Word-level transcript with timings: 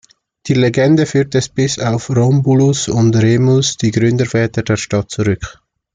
Die 0.47 0.55
Legende 0.55 1.05
führt 1.05 1.35
es 1.35 1.47
bis 1.47 1.77
auf 1.77 2.09
Romulus 2.09 2.87
und 2.89 3.15
Remus, 3.15 3.77
die 3.77 3.91
Gründerväter 3.91 4.63
der 4.63 4.77
Stadt 4.77 5.11
zurück. 5.11 5.59